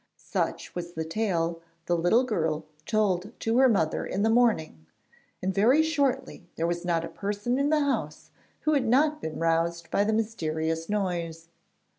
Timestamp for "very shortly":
5.53-6.49